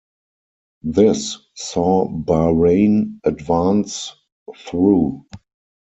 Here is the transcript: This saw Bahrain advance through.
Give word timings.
This 0.81 1.37
saw 1.53 2.07
Bahrain 2.09 3.19
advance 3.23 4.15
through. 4.57 5.23